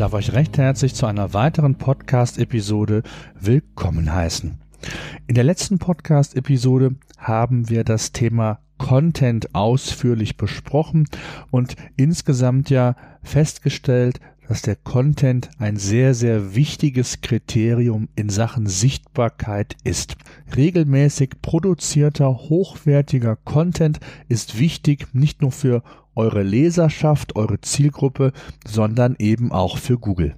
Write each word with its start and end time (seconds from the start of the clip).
darf 0.00 0.14
euch 0.14 0.32
recht 0.32 0.56
herzlich 0.56 0.94
zu 0.94 1.04
einer 1.04 1.34
weiteren 1.34 1.74
Podcast-Episode 1.74 3.02
willkommen 3.38 4.10
heißen. 4.10 4.58
In 5.26 5.34
der 5.34 5.44
letzten 5.44 5.78
Podcast-Episode 5.78 6.94
haben 7.18 7.68
wir 7.68 7.84
das 7.84 8.12
Thema 8.12 8.60
Content 8.78 9.54
ausführlich 9.54 10.38
besprochen 10.38 11.06
und 11.50 11.76
insgesamt 11.96 12.70
ja 12.70 12.96
festgestellt, 13.22 14.20
dass 14.48 14.62
der 14.62 14.76
Content 14.76 15.50
ein 15.58 15.76
sehr, 15.76 16.14
sehr 16.14 16.54
wichtiges 16.54 17.20
Kriterium 17.20 18.08
in 18.16 18.30
Sachen 18.30 18.66
Sichtbarkeit 18.66 19.76
ist. 19.84 20.16
Regelmäßig 20.56 21.42
produzierter, 21.42 22.38
hochwertiger 22.48 23.36
Content 23.36 24.00
ist 24.28 24.58
wichtig 24.58 25.08
nicht 25.12 25.42
nur 25.42 25.52
für 25.52 25.82
eure 26.20 26.42
Leserschaft, 26.42 27.34
eure 27.34 27.62
Zielgruppe, 27.62 28.32
sondern 28.66 29.16
eben 29.18 29.52
auch 29.52 29.78
für 29.78 29.98
Google. 29.98 30.34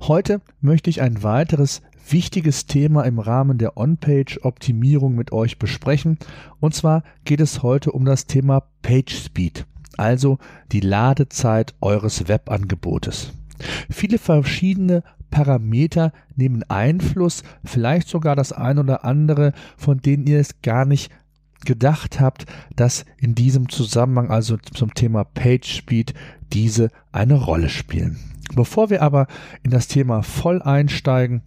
Heute 0.00 0.40
möchte 0.60 0.90
ich 0.90 1.00
ein 1.02 1.22
weiteres 1.22 1.82
wichtiges 2.10 2.66
Thema 2.66 3.02
im 3.02 3.20
Rahmen 3.20 3.58
der 3.58 3.76
On-Page-Optimierung 3.76 5.14
mit 5.14 5.30
euch 5.30 5.60
besprechen. 5.60 6.18
Und 6.58 6.74
zwar 6.74 7.04
geht 7.24 7.40
es 7.40 7.62
heute 7.62 7.92
um 7.92 8.04
das 8.04 8.26
Thema 8.26 8.64
Page 8.82 9.14
Speed, 9.14 9.66
also 9.96 10.38
die 10.72 10.80
Ladezeit 10.80 11.74
eures 11.80 12.26
Webangebotes. 12.26 13.32
Viele 13.88 14.18
verschiedene 14.18 15.04
Parameter 15.30 16.12
nehmen 16.34 16.64
Einfluss, 16.68 17.44
vielleicht 17.64 18.08
sogar 18.08 18.34
das 18.34 18.52
ein 18.52 18.80
oder 18.80 19.04
andere, 19.04 19.52
von 19.76 19.98
denen 19.98 20.26
ihr 20.26 20.40
es 20.40 20.60
gar 20.60 20.84
nicht 20.84 21.12
gedacht 21.64 22.20
habt, 22.20 22.46
dass 22.76 23.04
in 23.18 23.34
diesem 23.34 23.68
Zusammenhang, 23.68 24.30
also 24.30 24.56
zum 24.56 24.94
Thema 24.94 25.24
Page 25.24 25.66
Speed, 25.66 26.14
diese 26.52 26.90
eine 27.12 27.34
Rolle 27.34 27.68
spielen. 27.68 28.18
Bevor 28.54 28.90
wir 28.90 29.02
aber 29.02 29.26
in 29.62 29.70
das 29.70 29.88
Thema 29.88 30.22
voll 30.22 30.62
einsteigen, 30.62 31.42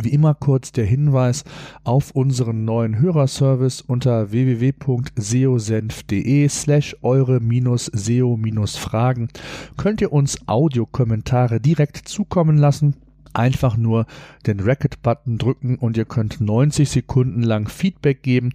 wie 0.00 0.10
immer 0.10 0.34
kurz 0.34 0.72
der 0.72 0.86
Hinweis 0.86 1.44
auf 1.84 2.12
unseren 2.12 2.64
neuen 2.64 2.98
Hörerservice 2.98 3.82
unter 3.82 4.30
www.seosenf.de 4.30 6.48
slash 6.48 6.96
eure-seo-fragen 7.02 9.28
könnt 9.76 10.00
ihr 10.00 10.12
uns 10.12 10.48
Audiokommentare 10.48 11.60
direkt 11.60 12.08
zukommen 12.08 12.56
lassen 12.56 12.96
einfach 13.34 13.76
nur 13.76 14.06
den 14.46 14.60
Racket-Button 14.60 15.38
drücken 15.38 15.76
und 15.76 15.96
ihr 15.96 16.04
könnt 16.04 16.40
90 16.40 16.90
Sekunden 16.90 17.42
lang 17.42 17.68
Feedback 17.68 18.22
geben 18.22 18.52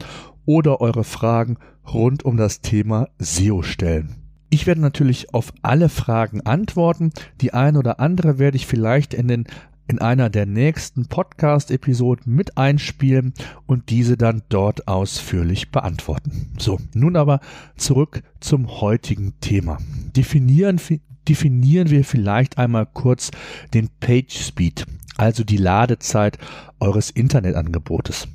oder 0.47 0.81
eure 0.81 1.03
Fragen 1.03 1.57
rund 1.93 2.25
um 2.25 2.37
das 2.37 2.61
Thema 2.61 3.09
SEO 3.19 3.61
stellen. 3.61 4.15
Ich 4.49 4.65
werde 4.65 4.81
natürlich 4.81 5.33
auf 5.33 5.53
alle 5.61 5.89
Fragen 5.89 6.41
antworten. 6.41 7.11
Die 7.41 7.53
eine 7.53 7.77
oder 7.77 7.99
andere 7.99 8.39
werde 8.39 8.57
ich 8.57 8.65
vielleicht 8.65 9.13
in 9.13 9.27
den 9.27 9.45
in 9.89 9.99
einer 9.99 10.29
der 10.29 10.45
nächsten 10.45 11.05
Podcast-Episoden 11.07 12.35
mit 12.35 12.57
einspielen 12.57 13.33
und 13.65 13.89
diese 13.89 14.17
dann 14.17 14.43
dort 14.49 14.87
ausführlich 14.87 15.71
beantworten. 15.71 16.51
So, 16.57 16.77
nun 16.93 17.15
aber 17.15 17.39
zurück 17.77 18.21
zum 18.41 18.81
heutigen 18.81 19.39
Thema. 19.39 19.77
Definieren, 20.15 20.81
definieren 21.27 21.89
wir 21.89 22.03
vielleicht 22.03 22.57
einmal 22.57 22.85
kurz 22.85 23.31
den 23.73 23.89
Page 24.01 24.37
Speed, 24.37 24.85
also 25.15 25.45
die 25.45 25.57
Ladezeit 25.57 26.37
eures 26.79 27.09
Internetangebotes. 27.09 28.27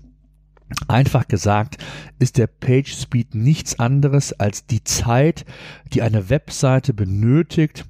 Einfach 0.89 1.29
gesagt 1.29 1.79
ist 2.19 2.39
der 2.39 2.47
Page 2.47 2.93
Speed 2.93 3.35
nichts 3.35 3.79
anderes 3.79 4.33
als 4.33 4.67
die 4.67 4.85
Zeit, 4.85 5.45
die 5.93 6.03
eine 6.03 6.31
Webseite 6.31 6.95
benötigt, 6.95 7.85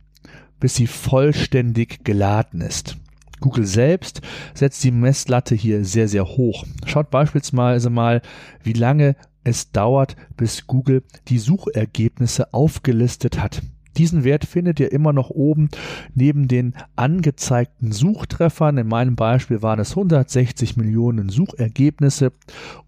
bis 0.61 0.77
sie 0.77 0.87
vollständig 0.87 2.05
geladen 2.05 2.61
ist. 2.61 2.97
Google 3.41 3.67
selbst 3.67 4.23
setzt 4.55 4.83
die 4.85 4.93
Messlatte 4.93 5.55
hier 5.55 5.85
sehr, 5.85 6.09
sehr 6.09 6.25
hoch. 6.25 6.65
Schaut 6.87 7.11
beispielsweise 7.11 7.91
mal, 7.91 8.23
wie 8.63 8.73
lange 8.73 9.17
es 9.45 9.73
dauert, 9.73 10.17
bis 10.37 10.67
Google 10.67 11.03
die 11.29 11.39
Suchergebnisse 11.39 12.55
aufgelistet 12.55 13.43
hat. 13.43 13.63
Diesen 13.97 14.25
Wert 14.25 14.45
findet 14.45 14.81
ihr 14.81 14.93
immer 14.93 15.13
noch 15.13 15.31
oben 15.31 15.69
neben 16.15 16.49
den 16.49 16.75
angezeigten 16.97 17.93
Suchtreffern. 17.93 18.79
In 18.79 18.89
meinem 18.89 19.17
Beispiel 19.17 19.63
waren 19.63 19.81
es 19.81 19.91
160 19.91 20.77
Millionen 20.77 21.29
Suchergebnisse 21.29 22.33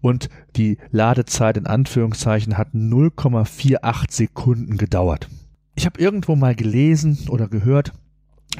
und 0.01 0.29
die 0.55 0.77
Ladezeit 0.91 1.57
in 1.57 1.67
Anführungszeichen 1.67 2.57
hat 2.57 2.73
0,48 2.73 4.11
Sekunden 4.11 4.77
gedauert. 4.77 5.29
Ich 5.75 5.85
habe 5.85 5.99
irgendwo 5.99 6.35
mal 6.35 6.55
gelesen 6.55 7.17
oder 7.29 7.47
gehört, 7.47 7.93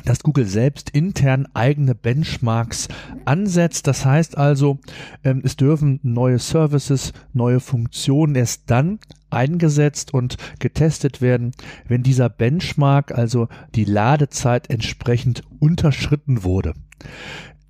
dass 0.04 0.24
Google 0.24 0.46
selbst 0.46 0.90
intern 0.90 1.48
eigene 1.54 1.96
Benchmarks 1.96 2.88
ansetzt. 3.26 3.88
Das 3.88 4.06
heißt 4.06 4.38
also, 4.38 4.80
ähm, 5.24 5.42
es 5.44 5.56
dürfen 5.56 6.00
neue 6.04 6.40
Services, 6.40 7.14
neue 7.34 7.60
Funktionen 7.60 8.36
erst 8.36 8.64
dann 8.68 9.00
eingesetzt 9.30 10.14
und 10.14 10.38
getestet 10.60 11.22
werden, 11.22 11.52
wenn 11.88 12.04
dieser 12.04 12.30
Benchmark, 12.30 13.12
also 13.12 13.48
die 13.76 13.86
Ladezeit 13.86 14.70
entsprechend 14.70 15.44
unterschritten 15.60 16.44
wurde. 16.44 16.74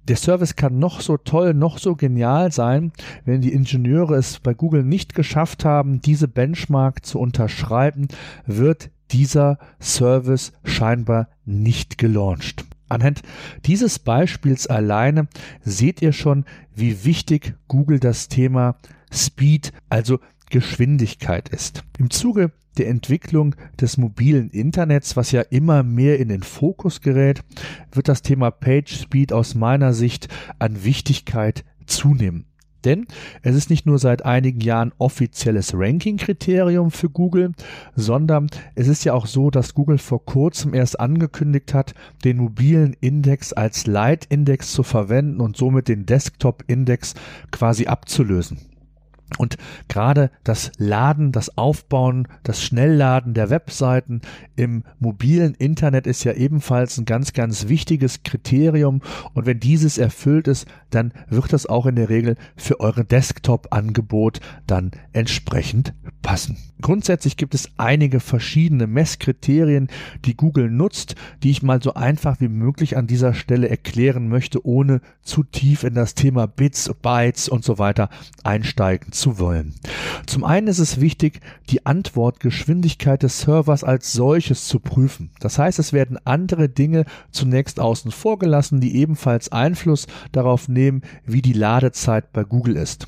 Der 0.08 0.18
Service 0.18 0.56
kann 0.56 0.78
noch 0.78 1.02
so 1.02 1.18
toll, 1.18 1.56
noch 1.56 1.80
so 1.80 1.96
genial 1.96 2.52
sein, 2.52 2.92
wenn 3.26 3.42
die 3.42 3.54
Ingenieure 3.54 4.16
es 4.16 4.40
bei 4.40 4.54
Google 4.54 4.84
nicht 4.84 5.16
geschafft 5.16 5.66
haben, 5.66 6.00
diese 6.00 6.28
Benchmark 6.28 7.04
zu 7.04 7.20
unterschreiben, 7.20 8.08
wird 8.46 8.92
dieser 9.12 9.58
Service 9.82 10.54
scheinbar 10.64 11.30
nicht 11.46 11.98
gelauncht. 11.98 12.66
Anhand 12.88 13.24
dieses 13.66 13.98
Beispiels 13.98 14.68
alleine 14.68 15.28
seht 15.62 16.04
ihr 16.04 16.14
schon, 16.14 16.46
wie 16.76 17.04
wichtig 17.04 17.56
Google 17.68 18.00
das 18.00 18.28
Thema 18.28 18.76
Speed, 19.12 19.72
also 19.90 20.20
Geschwindigkeit 20.50 21.50
ist. 21.50 21.84
Im 21.98 22.10
Zuge 22.10 22.52
der 22.78 22.90
Entwicklung 22.90 23.56
des 23.80 23.98
mobilen 23.98 24.50
Internets, 24.50 25.16
was 25.16 25.32
ja 25.32 25.42
immer 25.42 25.84
mehr 25.84 26.20
in 26.20 26.30
den 26.30 26.44
Fokus 26.44 27.02
gerät, 27.02 27.42
wird 27.92 28.08
das 28.08 28.22
Thema 28.22 28.52
Page 28.52 28.94
Speed 28.94 29.34
aus 29.34 29.56
meiner 29.56 29.94
Sicht 29.94 30.28
an 30.60 30.84
Wichtigkeit 30.84 31.64
zunehmen. 31.86 32.46
Denn 32.84 33.08
es 33.42 33.56
ist 33.56 33.72
nicht 33.72 33.88
nur 33.88 33.98
seit 33.98 34.24
einigen 34.26 34.62
Jahren 34.62 34.94
offizielles 35.00 35.74
Ranking-Kriterium 35.74 36.92
für 36.92 37.10
Google, 37.10 37.52
sondern 37.96 38.48
es 38.76 38.88
ist 38.88 39.04
ja 39.06 39.14
auch 39.14 39.26
so, 39.26 39.50
dass 39.50 39.74
Google 39.74 39.98
vor 39.98 40.24
kurzem 40.24 40.76
erst 40.76 41.00
angekündigt 41.00 41.74
hat, 41.74 41.96
den 42.24 42.38
mobilen 42.38 42.96
Index 43.02 43.54
als 43.54 43.88
Leitindex 43.88 44.72
zu 44.72 44.84
verwenden 44.84 45.42
und 45.42 45.58
somit 45.58 45.88
den 45.88 46.06
Desktop-Index 46.06 47.16
quasi 47.50 47.88
abzulösen. 47.88 48.60
Und 49.38 49.57
gerade 49.88 50.31
das 50.44 50.72
Laden, 50.78 51.31
das 51.31 51.57
Aufbauen, 51.57 52.28
das 52.44 52.63
Schnellladen 52.63 53.34
der 53.34 53.50
Webseiten 53.50 54.22
im 54.56 54.84
mobilen 55.00 55.53
Internet 55.56 56.07
ist 56.07 56.23
ja 56.23 56.34
ebenfalls 56.34 56.97
ein 56.97 57.06
ganz, 57.06 57.34
ganz 57.34 57.68
wichtiges 57.68 58.23
Kriterium. 58.23 59.01
Und 59.34 59.46
wenn 59.46 59.59
dieses 59.59 59.97
erfüllt 59.97 60.47
ist, 60.47 60.68
dann 60.90 61.13
wird 61.29 61.53
das 61.53 61.66
auch 61.66 61.85
in 61.85 61.96
der 61.96 62.09
Regel 62.09 62.35
für 62.55 62.79
eure 62.79 63.05
Desktop-Angebot 63.05 64.40
dann 64.67 64.91
entsprechend 65.14 65.93
passen. 66.22 66.58
Grundsätzlich 66.81 67.38
gibt 67.38 67.55
es 67.55 67.70
einige 67.78 68.20
verschiedene 68.20 68.88
Messkriterien, 68.88 69.90
die 70.26 70.35
Google 70.35 70.70
nutzt, 70.70 71.16
die 71.41 71.52
ich 71.52 71.64
mal 71.64 71.81
so 71.81 71.93
einfach 71.93 72.41
wie 72.41 72.47
möglich 72.47 72.97
an 72.97 73.08
dieser 73.08 73.34
Stelle 73.34 73.70
erklären 73.70 74.28
möchte, 74.28 74.66
ohne 74.66 75.02
zu 75.22 75.43
tief 75.43 75.84
in 75.84 75.93
das 75.93 76.16
Thema 76.16 76.47
Bits, 76.47 76.91
Bytes 77.02 77.47
und 77.47 77.64
so 77.64 77.78
weiter 77.78 78.09
einsteigen 78.43 79.11
zu 79.11 79.25
wollen. 79.40 79.76
Zum 80.26 80.44
einen 80.44 80.68
ist 80.68 80.80
es 80.80 81.02
wichtig, 81.02 81.40
die 81.70 81.86
Antwortgeschwindigkeit 81.86 83.24
des 83.24 83.42
Servers 83.42 83.84
als 83.84 84.14
solches 84.14 84.68
zu 84.68 84.80
prüfen. 84.80 85.32
Das 85.40 85.60
heißt, 85.60 85.80
es 85.80 85.94
werden 85.94 86.18
andere 86.26 86.70
Dinge 86.70 87.06
zunächst 87.32 87.80
außen 87.80 88.12
vor 88.12 88.40
gelassen, 88.40 88.80
die 88.80 88.96
ebenfalls 88.96 89.52
Einfluss 89.52 90.08
darauf 90.32 90.68
nehmen, 90.68 91.02
wie 91.26 91.42
die 91.42 91.54
Ladezeit 91.54 92.32
bei 92.34 92.44
Google 92.44 92.78
ist. 92.78 93.08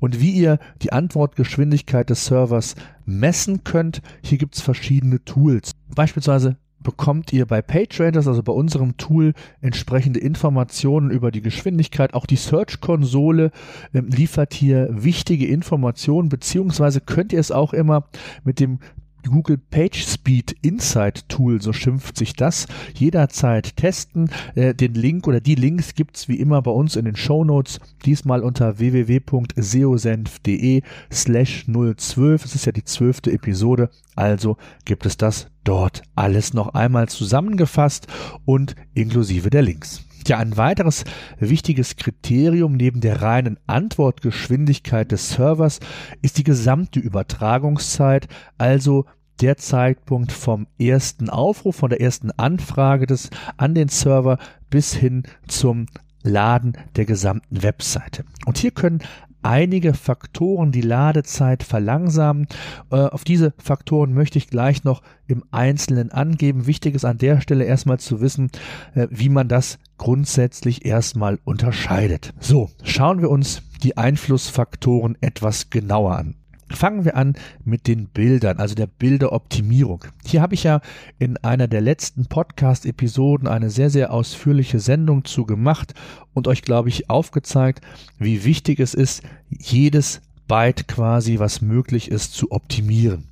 Und 0.00 0.20
wie 0.20 0.30
ihr 0.30 0.58
die 0.82 0.92
Antwortgeschwindigkeit 0.92 2.10
des 2.10 2.26
Servers 2.26 2.74
messen 3.04 3.64
könnt, 3.64 4.02
hier 4.22 4.38
gibt 4.38 4.56
es 4.56 4.62
verschiedene 4.62 5.24
Tools. 5.24 5.72
Beispielsweise 5.94 6.56
bekommt 6.88 7.34
ihr 7.34 7.44
bei 7.44 7.60
PageRangers, 7.60 8.26
also 8.26 8.42
bei 8.42 8.54
unserem 8.54 8.96
Tool, 8.96 9.34
entsprechende 9.60 10.20
Informationen 10.20 11.10
über 11.10 11.30
die 11.30 11.42
Geschwindigkeit. 11.42 12.14
Auch 12.14 12.24
die 12.24 12.36
Search-Konsole 12.36 13.50
äh, 13.92 14.00
liefert 14.00 14.54
hier 14.54 14.88
wichtige 14.90 15.46
Informationen, 15.48 16.30
beziehungsweise 16.30 17.02
könnt 17.02 17.34
ihr 17.34 17.40
es 17.40 17.52
auch 17.52 17.74
immer 17.74 18.08
mit 18.42 18.58
dem 18.58 18.78
Google 19.26 19.58
PageSpeed 19.58 20.56
Insight 20.62 21.28
Tool, 21.28 21.60
so 21.60 21.72
schimpft 21.72 22.16
sich 22.16 22.34
das, 22.34 22.66
jederzeit 22.94 23.76
testen. 23.76 24.30
Äh, 24.54 24.74
den 24.74 24.94
Link 24.94 25.26
oder 25.26 25.40
die 25.40 25.54
Links 25.54 25.94
gibt's 25.94 26.28
wie 26.28 26.40
immer 26.40 26.62
bei 26.62 26.70
uns 26.70 26.96
in 26.96 27.04
den 27.04 27.16
Show 27.16 27.44
Notes, 27.44 27.80
diesmal 28.04 28.42
unter 28.42 28.78
www.seosenf.de 28.78 30.82
slash 31.12 31.66
012. 31.66 32.44
Es 32.44 32.54
ist 32.54 32.66
ja 32.66 32.72
die 32.72 32.84
zwölfte 32.84 33.32
Episode, 33.32 33.90
also 34.16 34.56
gibt 34.84 35.06
es 35.06 35.16
das 35.16 35.48
dort 35.64 36.02
alles 36.14 36.54
noch 36.54 36.74
einmal 36.74 37.08
zusammengefasst 37.08 38.06
und 38.44 38.74
inklusive 38.94 39.50
der 39.50 39.62
Links. 39.62 40.07
Ja, 40.28 40.36
ein 40.36 40.58
weiteres 40.58 41.04
wichtiges 41.38 41.96
Kriterium 41.96 42.74
neben 42.74 43.00
der 43.00 43.22
reinen 43.22 43.58
Antwortgeschwindigkeit 43.66 45.10
des 45.10 45.30
Servers 45.30 45.80
ist 46.20 46.36
die 46.36 46.44
gesamte 46.44 47.00
Übertragungszeit, 47.00 48.28
also 48.58 49.06
der 49.40 49.56
Zeitpunkt 49.56 50.32
vom 50.32 50.66
ersten 50.78 51.30
Aufruf, 51.30 51.76
von 51.76 51.88
der 51.88 52.02
ersten 52.02 52.30
Anfrage 52.32 53.06
des 53.06 53.30
an 53.56 53.74
den 53.74 53.88
Server 53.88 54.36
bis 54.68 54.92
hin 54.92 55.22
zum 55.46 55.86
Laden 56.22 56.76
der 56.96 57.06
gesamten 57.06 57.62
Webseite. 57.62 58.24
Und 58.44 58.58
hier 58.58 58.72
können 58.72 58.98
einige 59.42 59.94
Faktoren 59.94 60.72
die 60.72 60.80
Ladezeit 60.80 61.62
verlangsamen. 61.62 62.46
Äh, 62.90 62.96
auf 62.96 63.24
diese 63.24 63.52
Faktoren 63.58 64.12
möchte 64.14 64.38
ich 64.38 64.48
gleich 64.48 64.84
noch 64.84 65.02
im 65.26 65.44
Einzelnen 65.50 66.10
angeben. 66.10 66.66
Wichtig 66.66 66.94
ist 66.94 67.04
an 67.04 67.18
der 67.18 67.40
Stelle 67.40 67.64
erstmal 67.64 67.98
zu 67.98 68.20
wissen, 68.20 68.50
äh, 68.94 69.08
wie 69.10 69.28
man 69.28 69.48
das 69.48 69.78
grundsätzlich 69.96 70.84
erstmal 70.84 71.38
unterscheidet. 71.44 72.34
So, 72.40 72.70
schauen 72.82 73.20
wir 73.20 73.30
uns 73.30 73.62
die 73.82 73.96
Einflussfaktoren 73.96 75.16
etwas 75.20 75.70
genauer 75.70 76.16
an. 76.16 76.34
Fangen 76.70 77.04
wir 77.04 77.16
an 77.16 77.34
mit 77.64 77.86
den 77.86 78.08
Bildern, 78.08 78.58
also 78.58 78.74
der 78.74 78.86
Bilderoptimierung. 78.86 80.04
Hier 80.24 80.42
habe 80.42 80.54
ich 80.54 80.64
ja 80.64 80.80
in 81.18 81.36
einer 81.38 81.66
der 81.66 81.80
letzten 81.80 82.26
Podcast-Episoden 82.26 83.48
eine 83.48 83.70
sehr, 83.70 83.90
sehr 83.90 84.12
ausführliche 84.12 84.78
Sendung 84.78 85.24
zu 85.24 85.46
gemacht 85.46 85.94
und 86.34 86.46
euch, 86.46 86.62
glaube 86.62 86.88
ich, 86.90 87.08
aufgezeigt, 87.08 87.80
wie 88.18 88.44
wichtig 88.44 88.80
es 88.80 88.94
ist, 88.94 89.22
jedes 89.50 90.20
Byte 90.46 90.88
quasi, 90.88 91.38
was 91.38 91.60
möglich 91.60 92.10
ist, 92.10 92.34
zu 92.34 92.52
optimieren. 92.52 93.28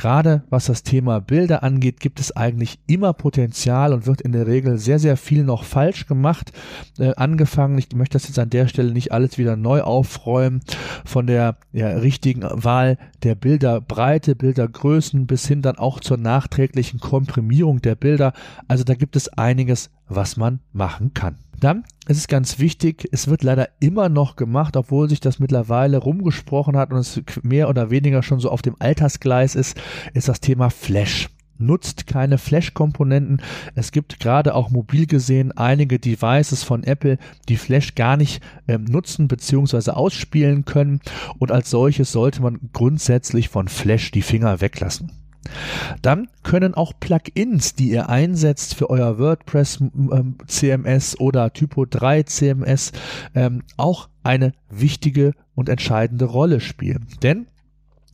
Gerade 0.00 0.44
was 0.48 0.64
das 0.64 0.82
Thema 0.82 1.20
Bilder 1.20 1.62
angeht, 1.62 2.00
gibt 2.00 2.20
es 2.20 2.34
eigentlich 2.34 2.78
immer 2.86 3.12
Potenzial 3.12 3.92
und 3.92 4.06
wird 4.06 4.22
in 4.22 4.32
der 4.32 4.46
Regel 4.46 4.78
sehr, 4.78 4.98
sehr 4.98 5.18
viel 5.18 5.44
noch 5.44 5.62
falsch 5.62 6.06
gemacht. 6.06 6.52
Äh, 6.98 7.12
angefangen, 7.16 7.76
ich 7.76 7.94
möchte 7.94 8.14
das 8.14 8.26
jetzt 8.26 8.38
an 8.38 8.48
der 8.48 8.66
Stelle 8.66 8.92
nicht 8.92 9.12
alles 9.12 9.36
wieder 9.36 9.56
neu 9.56 9.82
aufräumen, 9.82 10.62
von 11.04 11.26
der 11.26 11.58
ja, 11.72 11.88
richtigen 11.88 12.40
Wahl 12.40 12.96
der 13.24 13.34
Bilderbreite, 13.34 14.36
Bildergrößen 14.36 15.26
bis 15.26 15.46
hin 15.46 15.60
dann 15.60 15.76
auch 15.76 16.00
zur 16.00 16.16
nachträglichen 16.16 16.98
Komprimierung 16.98 17.82
der 17.82 17.94
Bilder. 17.94 18.32
Also 18.68 18.84
da 18.84 18.94
gibt 18.94 19.16
es 19.16 19.28
einiges, 19.28 19.90
was 20.08 20.38
man 20.38 20.60
machen 20.72 21.12
kann. 21.12 21.36
Dann 21.60 21.84
ist 22.08 22.16
es 22.16 22.26
ganz 22.26 22.58
wichtig, 22.58 23.06
es 23.12 23.28
wird 23.28 23.42
leider 23.42 23.68
immer 23.80 24.08
noch 24.08 24.36
gemacht, 24.36 24.76
obwohl 24.76 25.10
sich 25.10 25.20
das 25.20 25.38
mittlerweile 25.38 25.98
rumgesprochen 25.98 26.76
hat 26.76 26.90
und 26.90 26.98
es 26.98 27.20
mehr 27.42 27.68
oder 27.68 27.90
weniger 27.90 28.22
schon 28.22 28.40
so 28.40 28.50
auf 28.50 28.62
dem 28.62 28.76
Altersgleis 28.78 29.54
ist, 29.54 29.80
ist 30.14 30.28
das 30.28 30.40
Thema 30.40 30.70
Flash 30.70 31.28
nutzt 31.60 32.06
keine 32.06 32.38
Flash-Komponenten. 32.38 33.42
Es 33.74 33.92
gibt 33.92 34.18
gerade 34.18 34.54
auch 34.54 34.70
mobil 34.70 35.06
gesehen 35.06 35.52
einige 35.52 35.98
Devices 35.98 36.62
von 36.62 36.84
Apple, 36.84 37.18
die 37.48 37.58
Flash 37.58 37.94
gar 37.94 38.16
nicht 38.16 38.42
ähm, 38.66 38.84
nutzen 38.84 39.28
bzw. 39.28 39.90
ausspielen 39.90 40.64
können 40.64 41.00
und 41.38 41.52
als 41.52 41.70
solches 41.70 42.12
sollte 42.12 42.40
man 42.40 42.70
grundsätzlich 42.72 43.50
von 43.50 43.68
Flash 43.68 44.10
die 44.10 44.22
Finger 44.22 44.62
weglassen. 44.62 45.19
Dann 46.02 46.28
können 46.42 46.74
auch 46.74 46.92
Plugins, 46.98 47.74
die 47.74 47.90
ihr 47.90 48.08
einsetzt 48.08 48.74
für 48.74 48.90
euer 48.90 49.18
WordPress 49.18 49.80
ähm, 49.80 50.36
CMS 50.46 51.18
oder 51.18 51.52
Typo 51.52 51.86
3 51.86 52.24
CMS, 52.24 52.92
ähm, 53.34 53.62
auch 53.76 54.08
eine 54.22 54.52
wichtige 54.68 55.32
und 55.54 55.68
entscheidende 55.68 56.26
Rolle 56.26 56.60
spielen. 56.60 57.06
Denn 57.22 57.46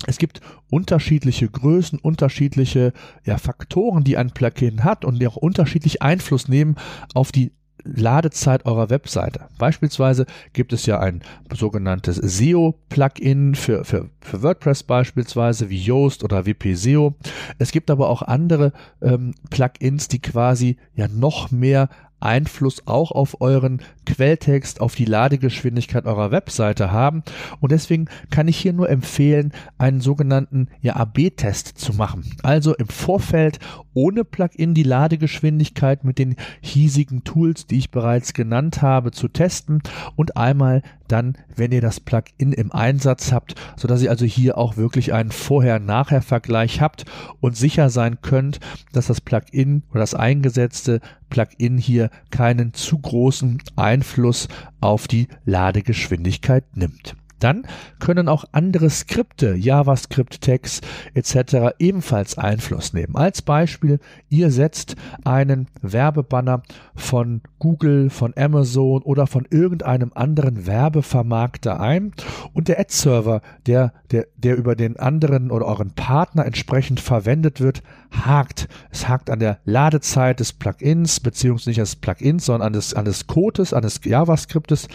es 0.06 0.19
gibt 0.19 0.40
unterschiedliche 0.70 1.49
Größen, 1.49 1.99
unterschiedliche 1.99 2.93
ja, 3.25 3.38
Faktoren, 3.38 4.05
die 4.05 4.17
ein 4.17 4.31
Plugin 4.31 4.84
hat 4.84 5.05
und 5.05 5.19
die 5.20 5.26
auch 5.26 5.37
unterschiedlich 5.37 6.02
Einfluss 6.02 6.49
nehmen 6.49 6.76
auf 7.14 7.32
die 7.32 7.52
Ladezeit 7.94 8.67
eurer 8.67 8.91
Webseite. 8.91 9.47
Beispielsweise 9.59 10.27
gibt 10.53 10.73
es 10.73 10.87
ja 10.87 10.99
ein 11.00 11.23
sogenanntes 11.53 12.17
SEO-Plugin 12.17 13.55
für, 13.55 13.85
für, 13.85 14.11
für 14.21 14.43
WordPress 14.43 14.83
beispielsweise 14.83 15.71
wie 15.71 15.83
Yoast 15.83 16.25
oder 16.25 16.47
WP 16.47 16.75
SEO. 16.75 17.15
Es 17.59 17.73
gibt 17.73 17.91
aber 17.91 18.09
auch 18.09 18.23
andere 18.23 18.73
ähm, 19.00 19.35
Plugins, 19.50 20.09
die 20.09 20.21
quasi 20.21 20.77
ja 20.94 21.09
noch 21.09 21.50
mehr 21.50 21.88
Einfluss 22.21 22.87
auch 22.87 23.12
auf 23.12 23.41
euren 23.41 23.83
Quelltext, 24.06 24.81
auf 24.81 24.94
die 24.94 25.05
Ladegeschwindigkeit 25.05 26.06
eurer 26.06 26.31
Webseite 26.31 26.91
haben. 26.91 27.23
Und 27.61 27.73
deswegen 27.73 28.06
kann 28.31 28.49
ich 28.49 28.56
hier 28.56 28.73
nur 28.73 28.88
empfehlen, 28.88 29.53
einen 29.79 30.00
sogenannten 30.00 30.69
ja, 30.81 30.97
AB-Test 30.97 31.79
zu 31.79 31.93
machen. 31.93 32.25
Also 32.43 32.75
im 32.75 32.88
Vorfeld 32.88 33.59
ohne 33.96 34.25
Plugin 34.25 34.75
die 34.75 34.82
Ladegeschwindigkeit 34.82 36.04
mit 36.04 36.19
den 36.19 36.37
hiesigen 36.60 37.25
Tools, 37.25 37.66
die 37.66 37.78
ich 37.78 37.90
bereits 37.90 38.34
genannt 38.34 38.82
habe, 38.82 39.10
zu 39.10 39.26
testen 39.26 39.82
und 40.16 40.37
einmal 40.37 40.82
dann, 41.08 41.38
wenn 41.56 41.72
ihr 41.72 41.81
das 41.81 41.98
Plugin 41.98 42.52
im 42.52 42.72
Einsatz 42.72 43.32
habt, 43.32 43.54
sodass 43.76 44.02
ihr 44.02 44.10
also 44.10 44.26
hier 44.26 44.58
auch 44.58 44.76
wirklich 44.76 45.14
einen 45.14 45.31
Vorher-Nachher-Vergleich 45.31 46.82
habt 46.82 47.06
und 47.40 47.56
sicher 47.56 47.88
sein 47.88 48.19
könnt, 48.20 48.60
dass 48.93 49.06
das 49.06 49.22
Plugin 49.22 49.82
oder 49.90 50.00
das 50.00 50.14
eingesetzte 50.14 51.00
Plugin 51.31 51.78
hier 51.78 52.10
keinen 52.31 52.75
zu 52.75 52.99
großen 52.99 53.62
Einfluss 53.76 54.49
auf 54.81 55.08
die 55.08 55.28
Ladegeschwindigkeit 55.46 56.76
nimmt. 56.76 57.16
Dann 57.38 57.67
können 57.99 58.29
auch 58.29 58.44
andere 58.53 58.91
Skripte, 58.91 59.55
JavaScript-Tags 59.55 60.81
etc. 61.15 61.75
ebenfalls 61.79 62.38
Einfluss 62.38 62.93
nehmen. 62.93 63.17
Als 63.17 63.43
Beispiel, 63.43 64.00
ihr 64.29 64.50
setzt 64.50 64.97
einen 65.25 65.69
Werbebanner 65.83 66.62
von 66.94 67.43
Google, 67.59 68.11
von 68.11 68.33
Amazon 68.37 69.03
oder 69.03 69.27
von 69.27 69.47
irgendeinem 69.50 70.12
anderen 70.15 70.67
Werbevermarkter 70.67 71.81
ein 71.81 72.12
und 72.52 72.69
der 72.69 72.81
Ad-Server, 72.81 73.43
der, 73.66 73.93
der, 74.11 74.26
der 74.37 74.57
über 74.57 74.75
den 74.75 74.97
anderen 74.99 75.50
oder 75.50 75.66
euren 75.66 75.90
Partner 75.90 76.47
entsprechend 76.47 77.00
verwendet 77.00 77.61
wird, 77.61 77.83
hakt. 78.11 78.69
Es 78.90 79.09
hakt 79.09 79.31
an 79.31 79.40
der 79.40 79.59
Ladezeit 79.64 80.40
des 80.40 80.52
Plugins, 80.52 81.21
beziehungsweise 81.21 81.71
nicht 81.71 81.81
des 81.81 81.97
Plugins, 81.97 82.47
sondern 82.47 82.69
an 82.69 82.73
des, 82.73 82.95
an 82.95 83.05
des 83.05 83.26
Codes, 83.26 83.73
an 83.73 83.83
des 83.83 84.00
JavaScriptes 84.05 84.88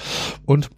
und 0.46 0.70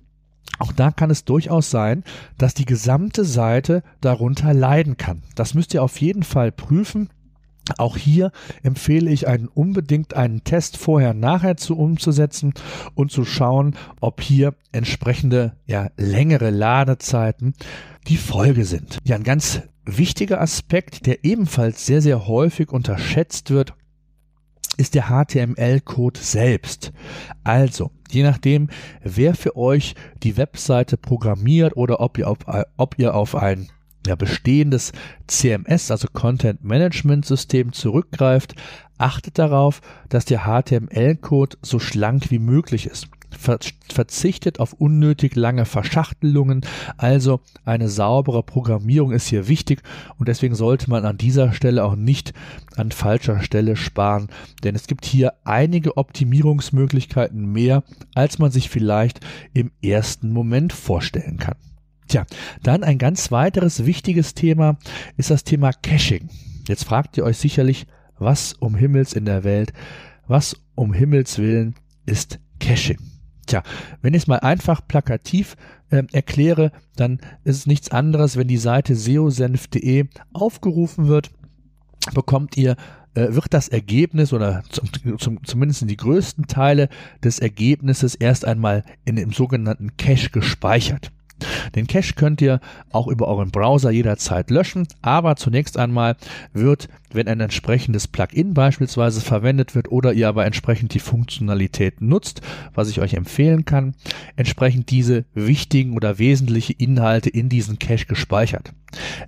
auch 0.59 0.71
da 0.71 0.91
kann 0.91 1.09
es 1.09 1.25
durchaus 1.25 1.69
sein, 1.71 2.03
dass 2.37 2.53
die 2.53 2.65
gesamte 2.65 3.25
Seite 3.25 3.83
darunter 4.01 4.53
leiden 4.53 4.97
kann. 4.97 5.23
Das 5.35 5.53
müsst 5.53 5.73
ihr 5.73 5.83
auf 5.83 5.99
jeden 5.99 6.23
Fall 6.23 6.51
prüfen. 6.51 7.09
Auch 7.77 7.95
hier 7.95 8.31
empfehle 8.61 9.09
ich 9.09 9.27
einen 9.27 9.47
unbedingt 9.47 10.15
einen 10.15 10.43
Test 10.43 10.77
vorher 10.77 11.13
nachher 11.13 11.55
zu 11.55 11.77
umzusetzen 11.77 12.53
und 12.93 13.11
zu 13.11 13.23
schauen, 13.23 13.75
ob 14.01 14.21
hier 14.21 14.53
entsprechende 14.73 15.53
ja 15.65 15.89
längere 15.95 16.49
Ladezeiten 16.49 17.53
die 18.07 18.17
Folge 18.17 18.65
sind. 18.65 18.97
Ja, 19.05 19.15
ein 19.15 19.23
ganz 19.23 19.61
wichtiger 19.85 20.41
Aspekt, 20.41 21.05
der 21.05 21.23
ebenfalls 21.23 21.85
sehr 21.85 22.01
sehr 22.01 22.27
häufig 22.27 22.69
unterschätzt 22.71 23.49
wird, 23.49 23.73
ist 24.77 24.95
der 24.95 25.05
HTML-Code 25.07 26.19
selbst. 26.19 26.91
Also, 27.43 27.91
je 28.09 28.23
nachdem, 28.23 28.69
wer 29.03 29.35
für 29.35 29.55
euch 29.55 29.95
die 30.23 30.37
Webseite 30.37 30.97
programmiert 30.97 31.75
oder 31.75 31.99
ob 31.99 32.17
ihr 32.17 32.29
auf, 32.29 32.39
ob 32.77 32.99
ihr 32.99 33.15
auf 33.15 33.35
ein 33.35 33.69
ja, 34.05 34.15
bestehendes 34.15 34.91
CMS, 35.27 35.89
also 35.89 36.07
Content 36.11 36.63
Management 36.63 37.25
System 37.25 37.71
zurückgreift, 37.71 38.55
achtet 38.97 39.39
darauf, 39.39 39.81
dass 40.09 40.25
der 40.25 40.41
HTML-Code 40.41 41.57
so 41.61 41.79
schlank 41.79 42.29
wie 42.29 42.39
möglich 42.39 42.87
ist 42.87 43.07
verzichtet 43.37 44.59
auf 44.59 44.73
unnötig 44.73 45.35
lange 45.35 45.65
Verschachtelungen. 45.65 46.61
Also 46.97 47.41
eine 47.65 47.89
saubere 47.89 48.43
Programmierung 48.43 49.11
ist 49.11 49.27
hier 49.27 49.47
wichtig 49.47 49.81
und 50.17 50.27
deswegen 50.27 50.55
sollte 50.55 50.89
man 50.89 51.05
an 51.05 51.17
dieser 51.17 51.53
Stelle 51.53 51.83
auch 51.83 51.95
nicht 51.95 52.33
an 52.75 52.91
falscher 52.91 53.41
Stelle 53.41 53.75
sparen, 53.75 54.27
denn 54.63 54.75
es 54.75 54.87
gibt 54.87 55.05
hier 55.05 55.33
einige 55.43 55.97
Optimierungsmöglichkeiten 55.97 57.51
mehr, 57.51 57.83
als 58.15 58.39
man 58.39 58.51
sich 58.51 58.69
vielleicht 58.69 59.19
im 59.53 59.71
ersten 59.81 60.31
Moment 60.31 60.73
vorstellen 60.73 61.37
kann. 61.37 61.55
Tja, 62.07 62.25
dann 62.61 62.83
ein 62.83 62.97
ganz 62.97 63.31
weiteres 63.31 63.85
wichtiges 63.85 64.33
Thema 64.33 64.77
ist 65.17 65.29
das 65.29 65.43
Thema 65.43 65.71
Caching. 65.71 66.29
Jetzt 66.67 66.83
fragt 66.83 67.17
ihr 67.17 67.23
euch 67.23 67.37
sicherlich, 67.37 67.87
was 68.17 68.53
um 68.53 68.75
Himmels 68.75 69.13
in 69.13 69.25
der 69.25 69.43
Welt, 69.43 69.73
was 70.27 70.55
um 70.75 70.93
Himmels 70.93 71.37
willen 71.37 71.75
ist 72.05 72.39
Caching? 72.59 73.12
Tja, 73.45 73.63
wenn 74.01 74.13
ich 74.13 74.23
es 74.23 74.27
mal 74.27 74.39
einfach 74.39 74.87
plakativ 74.87 75.55
äh, 75.89 76.03
erkläre, 76.11 76.71
dann 76.95 77.19
ist 77.43 77.57
es 77.57 77.67
nichts 77.67 77.91
anderes, 77.91 78.37
wenn 78.37 78.47
die 78.47 78.57
Seite 78.57 78.95
seosenf.de 78.95 80.05
aufgerufen 80.33 81.07
wird, 81.07 81.31
bekommt 82.13 82.57
ihr 82.57 82.75
äh, 83.15 83.33
wird 83.33 83.53
das 83.53 83.67
Ergebnis 83.67 84.33
oder 84.33 84.63
zum, 84.69 85.19
zum, 85.19 85.43
zumindest 85.43 85.81
in 85.81 85.87
die 85.87 85.97
größten 85.97 86.47
Teile 86.47 86.89
des 87.23 87.39
Ergebnisses 87.39 88.15
erst 88.15 88.45
einmal 88.45 88.83
in 89.05 89.15
dem 89.15 89.31
sogenannten 89.31 89.97
Cache 89.97 90.29
gespeichert. 90.29 91.11
Den 91.75 91.87
Cache 91.87 92.13
könnt 92.13 92.41
ihr 92.41 92.59
auch 92.91 93.07
über 93.07 93.27
euren 93.27 93.51
Browser 93.51 93.91
jederzeit 93.91 94.49
löschen, 94.49 94.87
aber 95.01 95.35
zunächst 95.35 95.77
einmal 95.77 96.15
wird, 96.53 96.87
wenn 97.13 97.27
ein 97.27 97.39
entsprechendes 97.39 98.07
Plugin 98.07 98.53
beispielsweise 98.53 99.21
verwendet 99.21 99.75
wird 99.75 99.91
oder 99.91 100.13
ihr 100.13 100.27
aber 100.27 100.45
entsprechend 100.45 100.93
die 100.93 100.99
Funktionalität 100.99 102.01
nutzt, 102.01 102.41
was 102.73 102.89
ich 102.89 102.99
euch 102.99 103.13
empfehlen 103.13 103.65
kann, 103.65 103.95
entsprechend 104.35 104.91
diese 104.91 105.25
wichtigen 105.33 105.95
oder 105.95 106.19
wesentliche 106.19 106.73
Inhalte 106.73 107.29
in 107.29 107.49
diesen 107.49 107.79
Cache 107.79 108.05
gespeichert. 108.05 108.73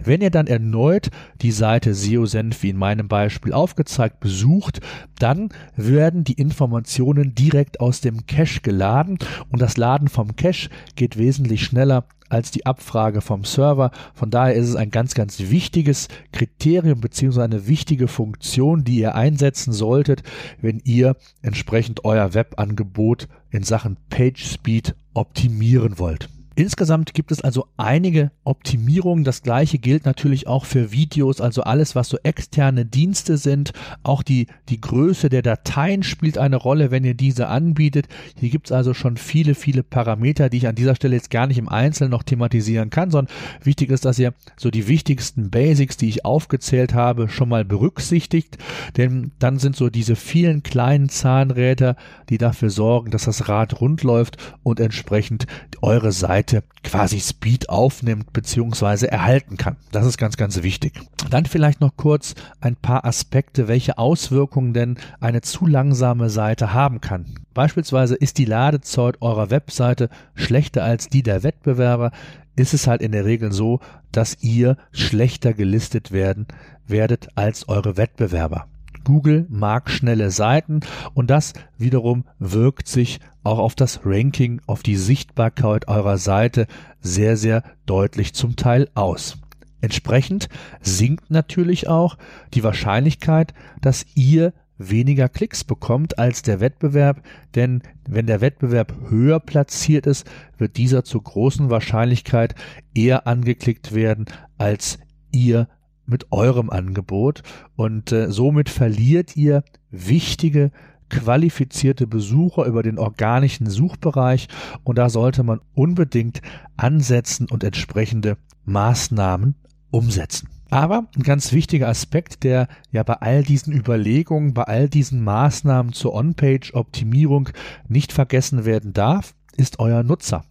Wenn 0.04 0.22
ihr 0.22 0.30
dann 0.30 0.48
erneut 0.48 1.10
die 1.42 1.52
Seite 1.52 1.94
SEOSenf 1.94 2.62
wie 2.64 2.70
in 2.70 2.78
meinem 2.78 3.08
Beispiel 3.08 3.54
aufgezeigt 3.54 4.20
besucht, 4.20 4.82
dann 5.18 5.50
werden 5.76 6.24
die 6.24 6.34
Informationen 6.34 7.34
direkt 7.34 7.80
aus 7.80 8.02
dem 8.02 8.28
Cache 8.28 8.62
geladen 8.62 9.18
und 9.50 9.62
das 9.62 9.78
Laden 9.78 10.08
vom 10.08 10.36
Cache 10.36 10.70
geht 10.96 11.18
wesentlich 11.18 11.64
schneller 11.64 12.06
als 12.30 12.52
die 12.52 12.66
Abfrage 12.66 13.22
vom 13.22 13.44
Server. 13.44 13.92
Von 14.14 14.30
daher 14.30 14.56
ist 14.56 14.70
es 14.70 14.76
ein 14.76 14.92
ganz, 14.92 15.14
ganz 15.14 15.40
wichtiges 15.40 16.08
Kriterium 16.32 17.00
bzw. 17.02 17.42
eine 17.42 17.68
wichtige 17.68 18.08
Funktion, 18.08 18.84
die 18.84 19.00
ihr 19.00 19.16
einsetzen 19.16 19.74
solltet, 19.74 20.24
wenn 20.62 20.80
ihr 20.84 21.16
entsprechend 21.42 22.06
euer 22.06 22.34
Webangebot 22.34 23.28
in 23.52 23.64
Sachen 23.64 23.98
PageSpeed 24.10 24.96
optimieren 25.14 26.00
wollt. 26.00 26.30
Insgesamt 26.58 27.14
gibt 27.14 27.32
es 27.32 27.42
also 27.42 27.68
einige 27.76 28.32
Optimierungen. 28.46 29.26
Das 29.26 29.42
gleiche 29.42 29.78
gilt 29.78 30.06
natürlich 30.06 30.48
auch 30.48 30.64
für 30.64 30.94
Videos, 30.94 31.42
also 31.42 31.64
alles, 31.64 31.96
was 31.96 32.08
so 32.08 32.18
externe 32.24 32.86
Dienste 32.86 33.38
sind. 33.38 33.74
Auch 34.04 34.24
die, 34.24 34.48
die 34.70 34.80
Größe 34.80 35.28
der 35.28 35.42
Dateien 35.42 36.04
spielt 36.04 36.38
eine 36.38 36.56
Rolle, 36.56 36.92
wenn 36.92 37.04
ihr 37.04 37.14
diese 37.14 37.50
anbietet. 37.50 38.08
Hier 38.40 38.50
gibt 38.50 38.68
es 38.68 38.72
also 38.72 38.94
schon 38.94 39.18
viele, 39.18 39.54
viele 39.54 39.84
Parameter, 39.84 40.50
die 40.50 40.58
ich 40.58 40.68
an 40.68 40.76
dieser 40.76 40.96
Stelle 40.96 41.16
jetzt 41.16 41.30
gar 41.30 41.46
nicht 41.46 41.58
im 41.58 41.68
Einzelnen 41.68 42.12
noch 42.12 42.24
thematisieren 42.24 42.90
kann, 42.90 43.12
sondern 43.12 43.34
wichtig 43.62 43.90
ist, 43.90 44.06
dass 44.06 44.18
ihr 44.18 44.34
so 44.56 44.72
die 44.72 44.88
wichtigsten 44.88 45.50
Basics, 45.50 45.98
die 45.98 46.08
ich 46.08 46.24
aufgezählt 46.24 46.94
habe, 46.94 47.28
schon 47.28 47.50
mal 47.50 47.66
berücksichtigt. 47.66 48.58
Denn 48.96 49.32
dann 49.40 49.60
sind 49.60 49.76
so 49.76 49.90
diese 49.90 50.16
vielen 50.16 50.64
kleinen 50.64 51.10
Zahnräder, 51.10 51.98
die 52.30 52.38
dafür 52.38 52.70
sorgen, 52.70 53.12
dass 53.12 53.26
das 53.26 53.50
Rad 53.50 53.82
rund 53.82 54.04
läuft 54.04 54.38
und 54.64 54.80
entsprechend 54.80 55.48
eure 55.82 56.14
Seite 56.14 56.45
Seite 56.46 56.64
quasi 56.84 57.20
Speed 57.20 57.70
aufnimmt 57.70 58.32
bzw. 58.32 59.08
erhalten 59.08 59.58
kann. 59.58 59.78
Das 59.92 60.06
ist 60.06 60.20
ganz, 60.20 60.38
ganz 60.38 60.62
wichtig. 60.62 60.94
Dann 61.32 61.46
vielleicht 61.46 61.82
noch 61.82 61.98
kurz 61.98 62.36
ein 62.62 62.76
paar 62.76 63.04
Aspekte, 63.04 63.68
welche 63.68 63.98
Auswirkungen 63.98 64.74
denn 64.74 64.98
eine 65.20 65.42
zu 65.42 65.66
langsame 65.66 66.30
Seite 66.30 66.72
haben 66.74 67.02
kann. 67.02 67.26
Beispielsweise 67.56 68.14
ist 68.14 68.38
die 68.38 68.46
Ladezeit 68.46 69.22
eurer 69.22 69.50
Webseite 69.50 70.10
schlechter 70.36 70.84
als 70.84 71.10
die 71.10 71.24
der 71.24 71.42
Wettbewerber, 71.42 72.12
ist 72.56 72.76
es 72.76 72.86
halt 72.86 73.02
in 73.02 73.12
der 73.12 73.26
Regel 73.26 73.52
so, 73.52 73.80
dass 74.12 74.38
ihr 74.42 74.78
schlechter 74.92 75.54
gelistet 75.54 76.12
werden 76.12 76.46
werdet 76.88 77.30
als 77.36 77.68
eure 77.68 77.98
Wettbewerber. 77.98 78.68
Google 79.06 79.46
mag 79.50 79.90
schnelle 79.90 80.32
Seiten 80.32 80.82
und 81.14 81.30
das 81.30 81.54
wiederum 81.78 82.26
wirkt 82.40 82.90
sich 82.90 83.22
auch 83.44 83.60
auf 83.60 83.76
das 83.76 84.02
Ranking, 84.04 84.60
auf 84.68 84.84
die 84.84 84.98
Sichtbarkeit 84.98 85.88
eurer 85.88 86.18
Seite 86.18 86.68
sehr, 87.00 87.38
sehr 87.38 87.64
deutlich 87.86 88.34
zum 88.34 88.58
Teil 88.58 88.90
aus. 88.96 89.38
Entsprechend 89.80 90.50
sinkt 90.82 91.30
natürlich 91.30 91.88
auch 91.88 92.18
die 92.54 92.64
Wahrscheinlichkeit, 92.64 93.54
dass 93.82 94.06
ihr 94.16 94.52
weniger 94.78 95.30
Klicks 95.30 95.64
bekommt 95.64 96.20
als 96.20 96.42
der 96.42 96.60
Wettbewerb, 96.60 97.22
denn 97.54 97.82
wenn 98.08 98.26
der 98.26 98.42
Wettbewerb 98.42 98.94
höher 99.10 99.40
platziert 99.40 100.06
ist, 100.06 100.28
wird 100.58 100.78
dieser 100.78 101.04
zur 101.04 101.24
großen 101.24 101.70
Wahrscheinlichkeit 101.70 102.56
eher 102.94 103.28
angeklickt 103.28 103.94
werden 103.94 104.26
als 104.58 105.00
ihr 105.32 105.68
mit 106.06 106.32
eurem 106.32 106.70
Angebot 106.70 107.44
und 107.76 108.12
äh, 108.12 108.32
somit 108.32 108.70
verliert 108.70 109.36
ihr 109.36 109.64
wichtige 109.92 110.72
qualifizierte 111.10 112.08
Besucher 112.08 112.66
über 112.66 112.84
den 112.84 112.98
organischen 112.98 113.70
Suchbereich 113.70 114.48
und 114.84 114.98
da 114.98 115.10
sollte 115.10 115.44
man 115.44 115.62
unbedingt 115.74 116.42
ansetzen 116.78 117.48
und 117.50 117.64
entsprechende 117.64 118.38
Maßnahmen 118.66 119.56
umsetzen. 119.92 120.50
Aber 120.72 121.08
ein 121.16 121.24
ganz 121.24 121.54
wichtiger 121.54 121.88
Aspekt, 121.88 122.44
der 122.44 122.68
ja 122.92 123.04
bei 123.04 123.14
all 123.14 123.44
diesen 123.44 123.72
Überlegungen, 123.72 124.54
bei 124.54 124.64
all 124.64 124.90
diesen 124.90 125.24
Maßnahmen 125.24 125.94
zur 125.94 126.14
On-Page-Optimierung 126.14 127.50
nicht 127.88 128.12
vergessen 128.12 128.66
werden 128.66 128.92
darf, 128.94 129.36
ist 129.56 129.80
euer 129.80 130.04
Nutzer. 130.04 130.44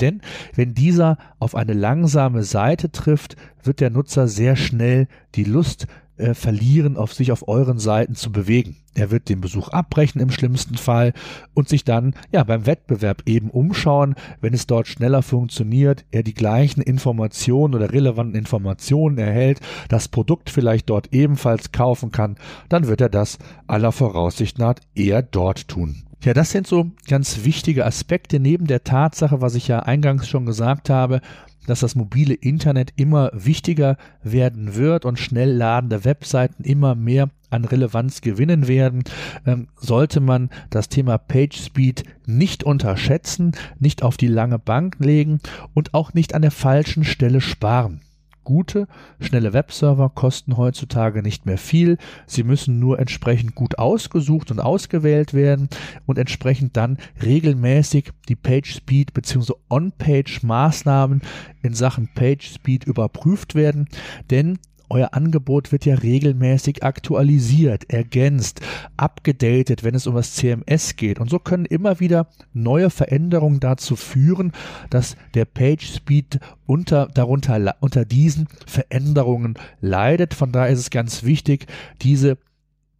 Denn 0.00 0.20
wenn 0.54 0.74
dieser 0.74 1.18
auf 1.38 1.54
eine 1.54 1.74
langsame 1.74 2.42
Seite 2.42 2.90
trifft, 2.90 3.36
wird 3.62 3.80
der 3.80 3.90
Nutzer 3.90 4.28
sehr 4.28 4.56
schnell 4.56 5.08
die 5.34 5.44
Lust 5.44 5.86
äh, 6.18 6.34
verlieren, 6.34 6.96
auf 6.96 7.14
sich 7.14 7.30
auf 7.32 7.46
euren 7.46 7.78
Seiten 7.78 8.14
zu 8.14 8.32
bewegen. 8.32 8.76
Er 8.94 9.12
wird 9.12 9.28
den 9.28 9.40
Besuch 9.40 9.68
abbrechen 9.68 10.20
im 10.20 10.30
schlimmsten 10.30 10.76
Fall 10.76 11.12
und 11.54 11.68
sich 11.68 11.84
dann 11.84 12.14
ja 12.32 12.42
beim 12.42 12.66
Wettbewerb 12.66 13.22
eben 13.26 13.50
umschauen, 13.50 14.16
wenn 14.40 14.52
es 14.52 14.66
dort 14.66 14.88
schneller 14.88 15.22
funktioniert, 15.22 16.04
er 16.10 16.24
die 16.24 16.34
gleichen 16.34 16.82
Informationen 16.82 17.76
oder 17.76 17.92
relevanten 17.92 18.34
Informationen 18.34 19.18
erhält, 19.18 19.60
das 19.88 20.08
Produkt 20.08 20.50
vielleicht 20.50 20.90
dort 20.90 21.12
ebenfalls 21.12 21.70
kaufen 21.70 22.10
kann, 22.10 22.36
dann 22.68 22.88
wird 22.88 23.00
er 23.00 23.08
das 23.10 23.38
aller 23.68 23.92
Voraussicht 23.92 24.58
nach 24.58 24.74
eher 24.96 25.22
dort 25.22 25.68
tun. 25.68 26.07
Ja, 26.22 26.34
das 26.34 26.50
sind 26.50 26.66
so 26.66 26.90
ganz 27.06 27.44
wichtige 27.44 27.86
Aspekte 27.86 28.40
neben 28.40 28.66
der 28.66 28.82
Tatsache, 28.82 29.40
was 29.40 29.54
ich 29.54 29.68
ja 29.68 29.80
eingangs 29.80 30.28
schon 30.28 30.46
gesagt 30.46 30.90
habe, 30.90 31.20
dass 31.68 31.80
das 31.80 31.94
mobile 31.94 32.34
Internet 32.34 32.92
immer 32.96 33.30
wichtiger 33.32 33.96
werden 34.22 34.74
wird 34.74 35.04
und 35.04 35.18
schnell 35.18 35.52
ladende 35.52 36.04
Webseiten 36.04 36.64
immer 36.64 36.94
mehr 36.94 37.28
an 37.50 37.64
Relevanz 37.64 38.20
gewinnen 38.20 38.68
werden, 38.68 39.04
ähm, 39.46 39.68
sollte 39.76 40.20
man 40.20 40.50
das 40.70 40.88
Thema 40.88 41.18
PageSpeed 41.18 42.04
nicht 42.26 42.64
unterschätzen, 42.64 43.52
nicht 43.78 44.02
auf 44.02 44.16
die 44.16 44.28
lange 44.28 44.58
Bank 44.58 44.96
legen 44.98 45.40
und 45.74 45.94
auch 45.94 46.14
nicht 46.14 46.34
an 46.34 46.42
der 46.42 46.50
falschen 46.50 47.04
Stelle 47.04 47.40
sparen. 47.40 48.00
Gute, 48.48 48.88
schnelle 49.20 49.52
Webserver 49.52 50.08
kosten 50.08 50.56
heutzutage 50.56 51.20
nicht 51.20 51.44
mehr 51.44 51.58
viel. 51.58 51.98
Sie 52.26 52.44
müssen 52.44 52.78
nur 52.78 52.98
entsprechend 52.98 53.54
gut 53.54 53.78
ausgesucht 53.78 54.50
und 54.50 54.58
ausgewählt 54.58 55.34
werden 55.34 55.68
und 56.06 56.16
entsprechend 56.16 56.74
dann 56.74 56.96
regelmäßig 57.22 58.10
die 58.30 58.36
Page 58.36 58.72
Speed 58.72 59.12
bzw. 59.12 59.52
On-Page 59.68 60.44
Maßnahmen 60.44 61.20
in 61.60 61.74
Sachen 61.74 62.08
Page 62.14 62.54
Speed 62.54 62.84
überprüft 62.84 63.54
werden, 63.54 63.86
denn 64.30 64.58
euer 64.90 65.14
Angebot 65.14 65.72
wird 65.72 65.84
ja 65.84 65.94
regelmäßig 65.94 66.82
aktualisiert, 66.82 67.90
ergänzt, 67.90 68.60
abgedatet, 68.96 69.84
wenn 69.84 69.94
es 69.94 70.06
um 70.06 70.14
das 70.14 70.34
CMS 70.34 70.96
geht. 70.96 71.18
Und 71.18 71.30
so 71.30 71.38
können 71.38 71.66
immer 71.66 72.00
wieder 72.00 72.28
neue 72.52 72.90
Veränderungen 72.90 73.60
dazu 73.60 73.96
führen, 73.96 74.52
dass 74.90 75.16
der 75.34 75.44
Page 75.44 75.86
Speed 75.86 76.40
unter, 76.66 77.06
darunter, 77.06 77.76
unter 77.80 78.04
diesen 78.04 78.48
Veränderungen 78.66 79.54
leidet. 79.80 80.34
Von 80.34 80.52
daher 80.52 80.72
ist 80.72 80.80
es 80.80 80.90
ganz 80.90 81.22
wichtig, 81.22 81.66
diese 82.02 82.38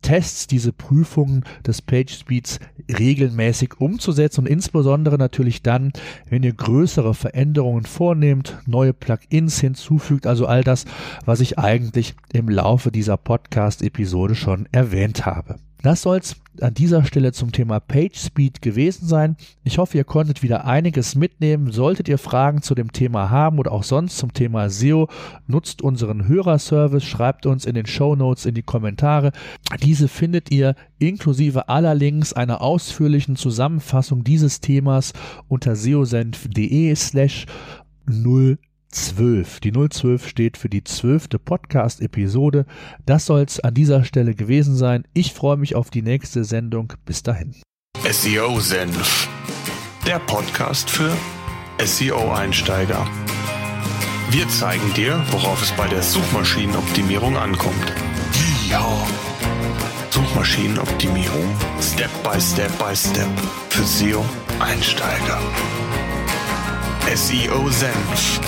Tests, 0.03 0.47
diese 0.47 0.73
Prüfungen 0.73 1.45
des 1.67 1.83
Page 1.83 2.13
Speeds 2.13 2.61
regelmäßig 2.99 3.81
umzusetzen 3.81 4.43
und 4.43 4.47
insbesondere 4.47 5.19
natürlich 5.19 5.63
dann, 5.63 5.93
wenn 6.29 6.43
ihr 6.43 6.53
größere 6.53 7.15
Veränderungen 7.15 7.85
vornehmt, 7.85 8.59
neue 8.67 8.93
Plugins 8.93 9.61
hinzufügt, 9.61 10.27
also 10.27 10.47
all 10.47 10.65
das, 10.65 10.85
was 11.25 11.41
ich 11.41 11.59
eigentlich 11.59 12.15
im 12.33 12.49
Laufe 12.49 12.91
dieser 12.91 13.17
Podcast-Episode 13.17 14.35
schon 14.35 14.69
erwähnt 14.73 15.27
habe. 15.27 15.57
Das 15.83 16.03
soll's 16.03 16.37
an 16.63 16.75
dieser 16.75 17.05
Stelle 17.05 17.33
zum 17.33 17.53
Thema 17.53 17.81
PageSpeed 17.81 18.63
gewesen 18.63 19.07
sein. 19.07 19.37
Ich 19.65 19.79
hoffe, 19.79 19.97
ihr 19.97 20.05
konntet 20.05 20.43
wieder 20.43 20.65
einiges 20.65 21.15
mitnehmen. 21.15 21.71
Solltet 21.73 22.09
ihr 22.09 22.19
Fragen 22.19 22.63
zu 22.63 22.75
dem 22.75 22.93
Thema 22.93 23.31
haben 23.31 23.59
oder 23.59 23.73
auch 23.73 23.83
sonst 23.83 24.19
zum 24.19 24.33
Thema 24.33 24.71
SEO, 24.71 25.09
nutzt 25.47 25.83
unseren 25.83 26.29
Hörerservice, 26.29 27.05
schreibt 27.05 27.47
uns 27.47 27.65
in 27.65 27.75
den 27.75 27.87
Show 27.87 28.17
Notes 28.17 28.47
in 28.47 28.55
die 28.55 28.63
Kommentare. 28.63 29.33
Diese 29.83 30.09
findet 30.09 30.51
ihr 30.51 30.75
inklusive 30.99 31.69
aller 31.69 31.95
Links 31.95 32.33
einer 32.33 32.61
ausführlichen 32.61 33.37
Zusammenfassung 33.37 34.25
dieses 34.25 34.61
Themas 34.61 35.13
unter 35.49 35.77
seosenf.de 35.77 36.95
slash 36.95 37.47
0 38.07 38.59
12. 38.91 39.61
Die 39.61 39.73
012 39.73 40.27
steht 40.27 40.57
für 40.57 40.69
die 40.69 40.85
zwölfte 40.85 41.39
Podcast-Episode. 41.39 42.67
Das 43.05 43.27
soll's 43.27 43.61
an 43.61 43.75
dieser 43.75 44.05
Stelle 44.05 44.35
gewesen 44.35 44.77
sein. 44.77 45.05
Ich 45.13 45.33
freue 45.33 45.57
mich 45.57 45.75
auf 45.75 45.91
die 45.91 46.03
nächste 46.03 46.45
Sendung. 46.45 46.93
Bis 47.05 47.23
dahin. 47.23 47.55
SEO 48.11 48.61
Senf. 48.61 49.29
Der 50.07 50.19
Podcast 50.21 50.89
für 50.89 51.13
SEO-Einsteiger. 51.85 53.07
Wir 54.31 54.49
zeigen 54.49 54.95
dir, 54.95 55.23
worauf 55.31 55.63
es 55.63 55.73
bei 55.73 55.87
der 55.89 56.03
Suchmaschinenoptimierung 56.03 57.37
ankommt. 57.37 57.93
Ja. 58.69 59.07
Suchmaschinenoptimierung. 60.11 61.47
Step 61.81 62.11
by 62.23 62.41
Step 62.41 62.71
by 62.79 62.97
Step. 62.97 63.29
Für 63.69 63.85
SEO-Einsteiger. 63.85 65.39
SEO 67.15 67.69
Senf 67.71 68.41